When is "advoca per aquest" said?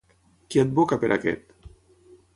0.63-1.71